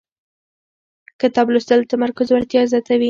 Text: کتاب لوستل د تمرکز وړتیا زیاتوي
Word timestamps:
کتاب 1.21 1.45
لوستل 1.51 1.79
د 1.83 1.91
تمرکز 1.93 2.27
وړتیا 2.29 2.61
زیاتوي 2.71 2.99